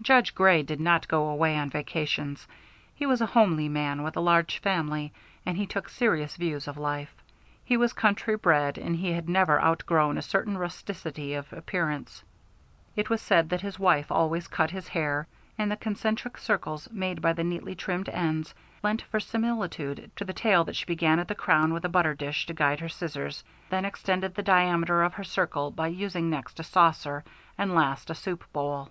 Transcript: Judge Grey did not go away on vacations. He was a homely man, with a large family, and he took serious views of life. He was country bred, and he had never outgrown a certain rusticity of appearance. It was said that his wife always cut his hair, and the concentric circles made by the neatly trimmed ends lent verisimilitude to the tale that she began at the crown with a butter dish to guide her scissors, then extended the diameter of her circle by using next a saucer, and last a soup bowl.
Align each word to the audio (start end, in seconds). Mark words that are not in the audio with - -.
Judge 0.00 0.34
Grey 0.34 0.62
did 0.62 0.80
not 0.80 1.06
go 1.08 1.26
away 1.28 1.54
on 1.54 1.68
vacations. 1.68 2.48
He 2.94 3.04
was 3.04 3.20
a 3.20 3.26
homely 3.26 3.68
man, 3.68 4.02
with 4.02 4.16
a 4.16 4.20
large 4.20 4.60
family, 4.60 5.12
and 5.44 5.58
he 5.58 5.66
took 5.66 5.90
serious 5.90 6.36
views 6.36 6.66
of 6.66 6.78
life. 6.78 7.14
He 7.66 7.76
was 7.76 7.92
country 7.92 8.34
bred, 8.34 8.78
and 8.78 8.96
he 8.96 9.12
had 9.12 9.28
never 9.28 9.60
outgrown 9.60 10.16
a 10.16 10.22
certain 10.22 10.56
rusticity 10.56 11.34
of 11.34 11.52
appearance. 11.52 12.22
It 12.96 13.10
was 13.10 13.20
said 13.20 13.50
that 13.50 13.60
his 13.60 13.78
wife 13.78 14.10
always 14.10 14.48
cut 14.48 14.70
his 14.70 14.88
hair, 14.88 15.28
and 15.58 15.70
the 15.70 15.76
concentric 15.76 16.38
circles 16.38 16.88
made 16.90 17.20
by 17.20 17.34
the 17.34 17.44
neatly 17.44 17.74
trimmed 17.74 18.08
ends 18.08 18.54
lent 18.82 19.02
verisimilitude 19.12 20.10
to 20.16 20.24
the 20.24 20.32
tale 20.32 20.64
that 20.64 20.76
she 20.76 20.86
began 20.86 21.18
at 21.18 21.28
the 21.28 21.34
crown 21.34 21.74
with 21.74 21.84
a 21.84 21.90
butter 21.90 22.14
dish 22.14 22.46
to 22.46 22.54
guide 22.54 22.80
her 22.80 22.88
scissors, 22.88 23.44
then 23.68 23.84
extended 23.84 24.34
the 24.34 24.42
diameter 24.42 25.02
of 25.02 25.12
her 25.12 25.24
circle 25.24 25.70
by 25.70 25.88
using 25.88 26.30
next 26.30 26.58
a 26.58 26.62
saucer, 26.62 27.22
and 27.58 27.74
last 27.74 28.08
a 28.08 28.14
soup 28.14 28.50
bowl. 28.54 28.88